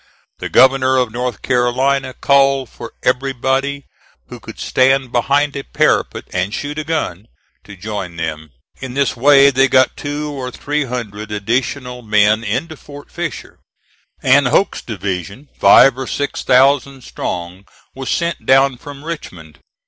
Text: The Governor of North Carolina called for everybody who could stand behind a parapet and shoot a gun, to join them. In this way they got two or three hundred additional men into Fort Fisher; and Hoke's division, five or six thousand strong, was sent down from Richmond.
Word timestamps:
The 0.39 0.49
Governor 0.49 0.97
of 0.97 1.11
North 1.11 1.43
Carolina 1.43 2.15
called 2.15 2.69
for 2.71 2.93
everybody 3.03 3.85
who 4.29 4.39
could 4.39 4.57
stand 4.59 5.11
behind 5.11 5.55
a 5.55 5.61
parapet 5.61 6.23
and 6.33 6.51
shoot 6.55 6.79
a 6.79 6.83
gun, 6.83 7.27
to 7.65 7.75
join 7.75 8.15
them. 8.15 8.49
In 8.79 8.95
this 8.95 9.15
way 9.15 9.51
they 9.51 9.67
got 9.67 9.95
two 9.95 10.31
or 10.31 10.49
three 10.49 10.85
hundred 10.85 11.31
additional 11.31 12.01
men 12.01 12.43
into 12.43 12.75
Fort 12.75 13.11
Fisher; 13.11 13.59
and 14.23 14.47
Hoke's 14.47 14.81
division, 14.81 15.49
five 15.59 15.95
or 15.95 16.07
six 16.07 16.41
thousand 16.41 17.03
strong, 17.03 17.67
was 17.93 18.09
sent 18.09 18.43
down 18.43 18.77
from 18.79 19.05
Richmond. 19.05 19.59